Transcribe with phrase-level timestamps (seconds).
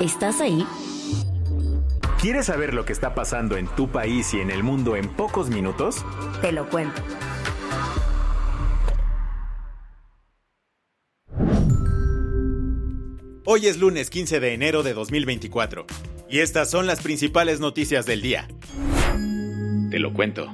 [0.00, 0.66] ¿Estás ahí?
[2.22, 5.50] ¿Quieres saber lo que está pasando en tu país y en el mundo en pocos
[5.50, 6.06] minutos?
[6.40, 7.02] Te lo cuento.
[13.44, 15.86] Hoy es lunes 15 de enero de 2024
[16.30, 18.48] y estas son las principales noticias del día.
[19.90, 20.50] Te lo cuento.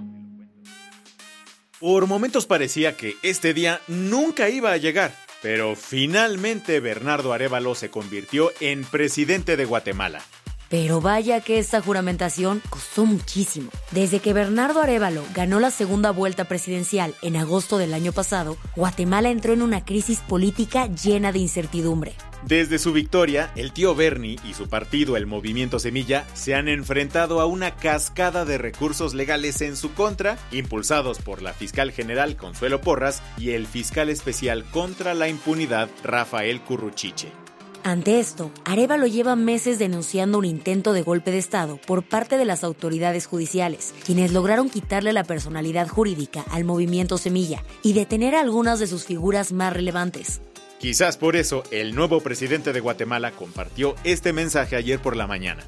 [1.78, 7.90] Por momentos parecía que este día nunca iba a llegar, pero finalmente Bernardo Arevalo se
[7.90, 10.23] convirtió en presidente de Guatemala.
[10.68, 13.70] Pero vaya que esta juramentación costó muchísimo.
[13.92, 19.30] Desde que Bernardo Arevalo ganó la segunda vuelta presidencial en agosto del año pasado, Guatemala
[19.30, 22.14] entró en una crisis política llena de incertidumbre.
[22.44, 27.40] Desde su victoria, el tío Bernie y su partido, el Movimiento Semilla, se han enfrentado
[27.40, 32.80] a una cascada de recursos legales en su contra, impulsados por la fiscal general Consuelo
[32.80, 37.46] Porras y el fiscal especial contra la impunidad Rafael Curruchiche.
[37.87, 42.45] Ante esto, Arevalo lleva meses denunciando un intento de golpe de Estado por parte de
[42.45, 48.40] las autoridades judiciales, quienes lograron quitarle la personalidad jurídica al movimiento Semilla y detener a
[48.40, 50.43] algunas de sus figuras más relevantes.
[50.80, 55.62] Quizás por eso el nuevo presidente de Guatemala compartió este mensaje ayer por la mañana.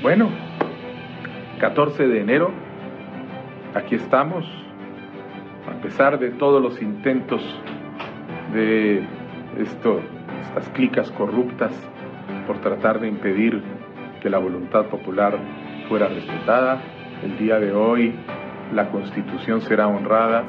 [0.00, 0.30] Bueno,
[1.60, 2.50] 14 de enero,
[3.74, 4.46] aquí estamos,
[5.68, 7.42] a pesar de todos los intentos
[8.54, 9.06] de
[9.58, 10.00] esto,
[10.48, 11.72] estas clicas corruptas
[12.46, 13.62] por tratar de impedir
[14.22, 15.38] que la voluntad popular
[15.88, 16.82] fuera respetada.
[17.22, 18.14] El día de hoy
[18.72, 20.44] la constitución será honrada.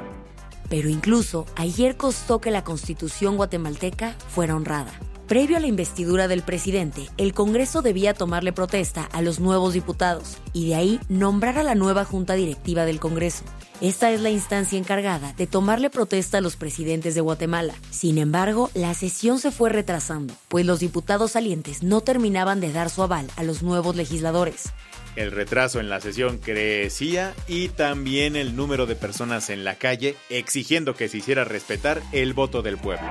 [0.70, 4.92] Pero incluso ayer costó que la constitución guatemalteca fuera honrada.
[5.28, 10.38] Previo a la investidura del presidente, el Congreso debía tomarle protesta a los nuevos diputados
[10.54, 13.44] y de ahí nombrar a la nueva junta directiva del Congreso.
[13.82, 17.74] Esta es la instancia encargada de tomarle protesta a los presidentes de Guatemala.
[17.90, 22.92] Sin embargo, la sesión se fue retrasando, pues los diputados salientes no terminaban de dar
[22.92, 24.74] su aval a los nuevos legisladores.
[25.16, 30.16] El retraso en la sesión crecía y también el número de personas en la calle
[30.30, 33.08] exigiendo que se hiciera respetar el voto del pueblo.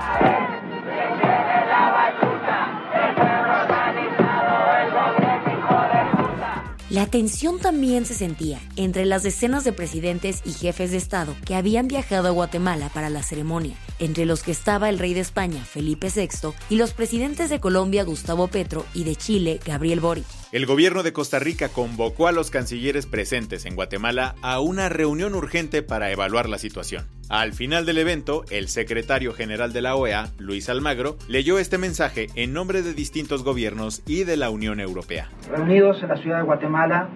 [6.95, 11.55] La tensión también se sentía entre las decenas de presidentes y jefes de Estado que
[11.55, 15.61] habían viajado a Guatemala para la ceremonia, entre los que estaba el rey de España,
[15.63, 20.25] Felipe VI, y los presidentes de Colombia, Gustavo Petro, y de Chile, Gabriel Boric.
[20.51, 25.35] El gobierno de Costa Rica convocó a los cancilleres presentes en Guatemala a una reunión
[25.35, 27.05] urgente para evaluar la situación.
[27.29, 32.27] Al final del evento, el secretario general de la OEA, Luis Almagro, leyó este mensaje
[32.35, 35.29] en nombre de distintos gobiernos y de la Unión Europea.
[35.49, 37.09] Reunidos en la ciudad de Guatemala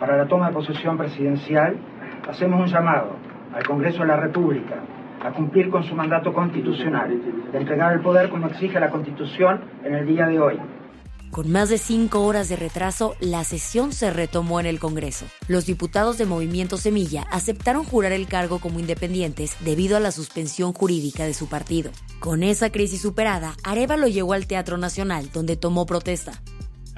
[0.00, 1.76] para la toma de posesión presidencial,
[2.28, 3.16] hacemos un llamado
[3.54, 4.82] al Congreso de la República
[5.22, 7.20] a cumplir con su mandato constitucional
[7.52, 10.58] de entregar el poder como exige la Constitución en el día de hoy.
[11.32, 15.24] Con más de cinco horas de retraso, la sesión se retomó en el Congreso.
[15.48, 20.74] Los diputados de Movimiento Semilla aceptaron jurar el cargo como independientes debido a la suspensión
[20.74, 21.90] jurídica de su partido.
[22.20, 26.32] Con esa crisis superada, Areva lo llevó al Teatro Nacional, donde tomó protesta.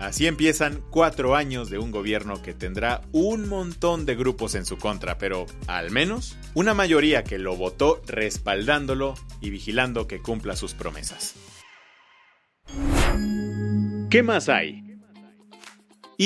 [0.04, 4.76] Así empiezan cuatro años de un gobierno que tendrá un montón de grupos en su
[4.76, 10.74] contra, pero al menos una mayoría que lo votó respaldándolo y vigilando que cumpla sus
[10.74, 11.36] promesas.
[14.10, 14.83] ¿Qué más hay?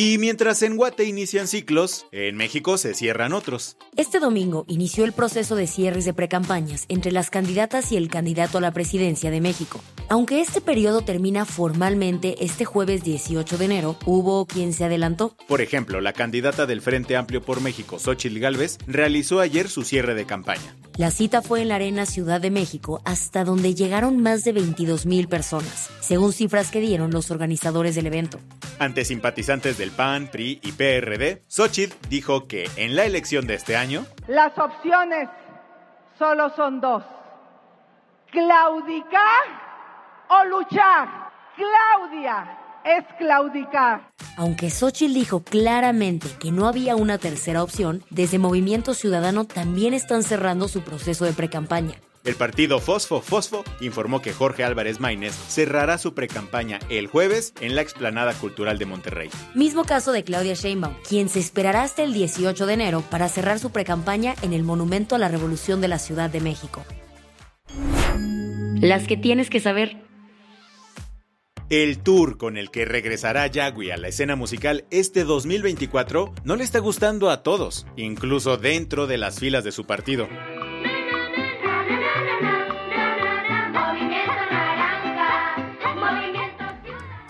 [0.00, 3.76] Y mientras en Guate inician ciclos, en México se cierran otros.
[3.96, 8.58] Este domingo inició el proceso de cierres de precampañas entre las candidatas y el candidato
[8.58, 9.80] a la presidencia de México.
[10.08, 15.34] Aunque este periodo termina formalmente este jueves 18 de enero, hubo quien se adelantó.
[15.48, 20.14] Por ejemplo, la candidata del Frente Amplio por México, Xochitl Gálvez, realizó ayer su cierre
[20.14, 20.76] de campaña.
[20.98, 25.06] La cita fue en la Arena Ciudad de México, hasta donde llegaron más de 22
[25.06, 28.40] mil personas, según cifras que dieron los organizadores del evento.
[28.80, 33.76] Ante simpatizantes del PAN, PRI y PRD, Xochitl dijo que en la elección de este
[33.76, 35.28] año, las opciones
[36.18, 37.04] solo son dos:
[38.32, 39.44] claudicar
[40.30, 41.28] o luchar.
[41.54, 42.58] Claudia
[42.88, 44.10] es claudicar.
[44.36, 50.22] Aunque Xochitl dijo claramente que no había una tercera opción, desde Movimiento Ciudadano también están
[50.22, 51.96] cerrando su proceso de precampaña.
[52.24, 57.74] El partido Fosfo Fosfo informó que Jorge Álvarez Maínez cerrará su precampaña el jueves en
[57.74, 59.30] la explanada cultural de Monterrey.
[59.54, 63.58] Mismo caso de Claudia Sheinbaum, quien se esperará hasta el 18 de enero para cerrar
[63.58, 66.84] su precampaña en el Monumento a la Revolución de la Ciudad de México.
[68.80, 70.07] Las que tienes que saber.
[71.70, 76.64] El tour con el que regresará Yagui a la escena musical este 2024 no le
[76.64, 80.28] está gustando a todos, incluso dentro de las filas de su partido.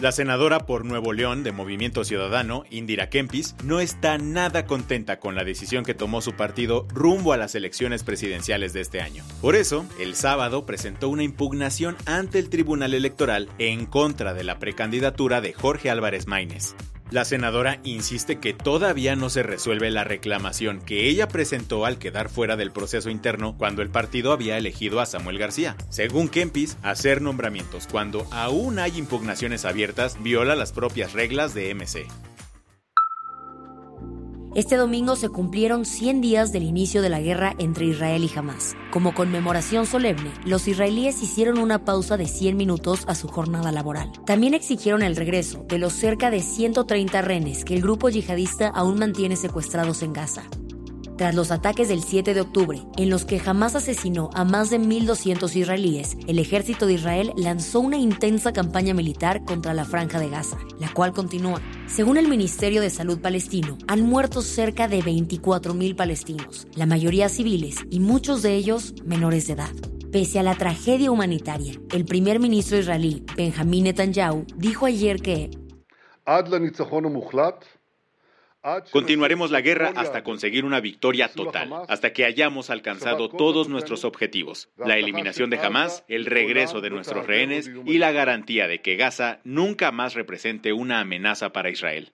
[0.00, 5.34] La senadora por Nuevo León de Movimiento Ciudadano, Indira Kempis, no está nada contenta con
[5.34, 9.24] la decisión que tomó su partido rumbo a las elecciones presidenciales de este año.
[9.40, 14.60] Por eso, el sábado presentó una impugnación ante el Tribunal Electoral en contra de la
[14.60, 16.76] precandidatura de Jorge Álvarez Maínez.
[17.10, 22.28] La senadora insiste que todavía no se resuelve la reclamación que ella presentó al quedar
[22.28, 25.74] fuera del proceso interno cuando el partido había elegido a Samuel García.
[25.88, 32.06] Según Kempis, hacer nombramientos cuando aún hay impugnaciones abiertas viola las propias reglas de MC.
[34.54, 38.74] Este domingo se cumplieron 100 días del inicio de la guerra entre Israel y Hamas.
[38.90, 44.10] Como conmemoración solemne, los israelíes hicieron una pausa de 100 minutos a su jornada laboral.
[44.24, 48.98] También exigieron el regreso de los cerca de 130 rehenes que el grupo yihadista aún
[48.98, 50.44] mantiene secuestrados en Gaza
[51.18, 54.80] tras los ataques del 7 de octubre, en los que jamás asesinó a más de
[54.80, 60.30] 1.200 israelíes, el ejército de Israel lanzó una intensa campaña militar contra la franja de
[60.30, 61.60] Gaza, la cual continúa.
[61.88, 67.78] Según el Ministerio de Salud palestino, han muerto cerca de 24.000 palestinos, la mayoría civiles
[67.90, 69.74] y muchos de ellos menores de edad.
[70.12, 75.50] Pese a la tragedia humanitaria, el primer ministro israelí, Benjamin Netanyahu, dijo ayer que
[78.90, 84.68] Continuaremos la guerra hasta conseguir una victoria total, hasta que hayamos alcanzado todos nuestros objetivos,
[84.76, 89.40] la eliminación de Hamas, el regreso de nuestros rehenes y la garantía de que Gaza
[89.44, 92.12] nunca más represente una amenaza para Israel.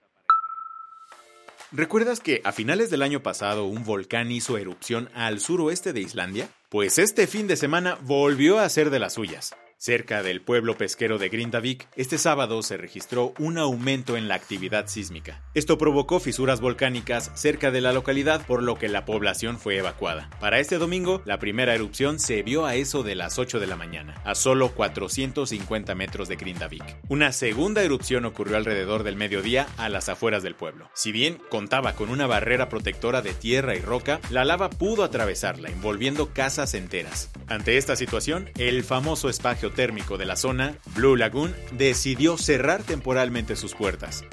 [1.72, 6.48] ¿Recuerdas que a finales del año pasado un volcán hizo erupción al suroeste de Islandia?
[6.68, 9.56] Pues este fin de semana volvió a ser de las suyas.
[9.84, 14.86] Cerca del pueblo pesquero de Grindavik, este sábado se registró un aumento en la actividad
[14.86, 15.42] sísmica.
[15.52, 20.30] Esto provocó fisuras volcánicas cerca de la localidad, por lo que la población fue evacuada.
[20.40, 23.76] Para este domingo, la primera erupción se vio a eso de las 8 de la
[23.76, 26.96] mañana, a solo 450 metros de Grindavik.
[27.10, 30.88] Una segunda erupción ocurrió alrededor del mediodía a las afueras del pueblo.
[30.94, 35.68] Si bien contaba con una barrera protectora de tierra y roca, la lava pudo atravesarla,
[35.68, 37.30] envolviendo casas enteras.
[37.48, 43.56] Ante esta situación, el famoso espacio térmico de la zona, Blue Lagoon decidió cerrar temporalmente
[43.56, 44.24] sus puertas.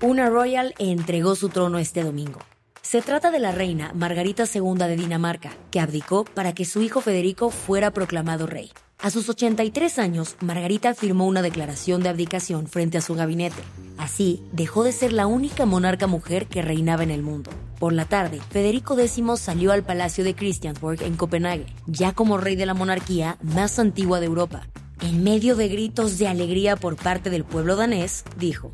[0.00, 2.40] Una Royal entregó su trono este domingo.
[2.82, 7.00] Se trata de la reina Margarita II de Dinamarca, que abdicó para que su hijo
[7.00, 8.70] Federico fuera proclamado rey.
[8.98, 13.62] A sus 83 años, Margarita firmó una declaración de abdicación frente a su gabinete.
[13.98, 17.50] Así, dejó de ser la única monarca mujer que reinaba en el mundo.
[17.78, 22.56] Por la tarde, Federico X salió al Palacio de Christiansborg en Copenhague, ya como rey
[22.56, 24.66] de la monarquía más antigua de Europa.
[25.02, 28.72] En medio de gritos de alegría por parte del pueblo danés, dijo: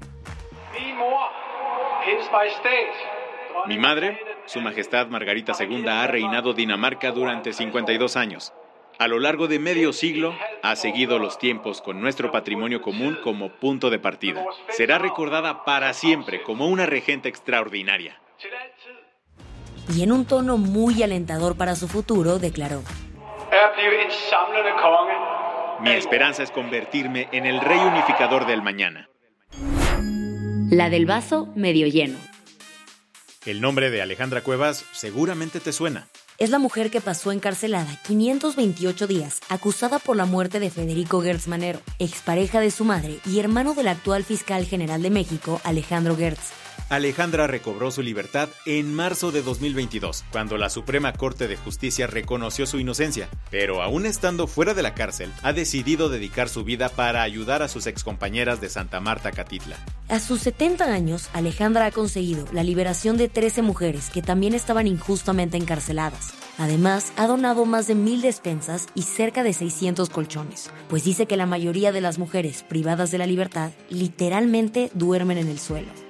[3.66, 8.52] Mi madre, Su Majestad Margarita II, ha reinado Dinamarca durante 52 años
[9.00, 13.48] a lo largo de medio siglo ha seguido los tiempos con nuestro patrimonio común como
[13.48, 14.44] punto de partida.
[14.68, 18.20] Será recordada para siempre como una regente extraordinaria.
[19.94, 22.82] Y en un tono muy alentador para su futuro, declaró.
[25.80, 29.08] Mi esperanza es convertirme en el rey unificador del mañana.
[30.70, 32.18] La del vaso medio lleno.
[33.46, 36.06] El nombre de Alejandra Cuevas seguramente te suena
[36.40, 41.46] es la mujer que pasó encarcelada 528 días, acusada por la muerte de Federico Gertz
[41.48, 46.59] Manero, expareja de su madre y hermano del actual fiscal general de México, Alejandro Gertz.
[46.90, 52.66] Alejandra recobró su libertad en marzo de 2022, cuando la Suprema Corte de Justicia reconoció
[52.66, 57.22] su inocencia, pero aún estando fuera de la cárcel, ha decidido dedicar su vida para
[57.22, 59.76] ayudar a sus excompañeras de Santa Marta Catitla.
[60.08, 64.88] A sus 70 años, Alejandra ha conseguido la liberación de 13 mujeres que también estaban
[64.88, 66.34] injustamente encarceladas.
[66.58, 71.36] Además, ha donado más de mil despensas y cerca de 600 colchones, pues dice que
[71.36, 76.09] la mayoría de las mujeres privadas de la libertad literalmente duermen en el suelo.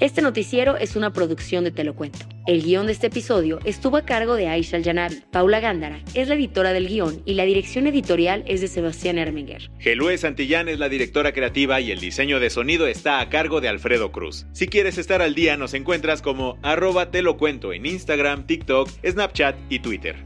[0.00, 2.20] Este noticiero es una producción de Te lo cuento.
[2.46, 5.22] El guion de este episodio estuvo a cargo de Aisha Al-Janabi.
[5.30, 9.70] Paula Gándara es la editora del guion y la dirección editorial es de Sebastián Erminger.
[9.78, 13.68] Gelue Santillán es la directora creativa y el diseño de sonido está a cargo de
[13.68, 14.46] Alfredo Cruz.
[14.52, 18.88] Si quieres estar al día, nos encuentras como arroba te lo cuento en Instagram, TikTok,
[19.06, 20.16] Snapchat y Twitter.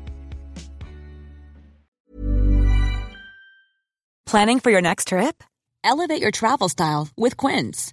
[4.25, 5.43] Planning for your next trip?
[5.83, 7.93] Elevate your travel style with Quince.